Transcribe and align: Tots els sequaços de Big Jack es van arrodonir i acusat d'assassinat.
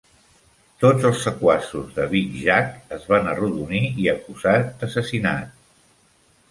Tots 0.83 1.03
els 1.09 1.19
sequaços 1.25 1.91
de 1.99 2.07
Big 2.15 2.33
Jack 2.47 2.97
es 2.99 3.07
van 3.13 3.31
arrodonir 3.35 3.85
i 4.07 4.11
acusat 4.19 4.75
d'assassinat. 4.83 5.55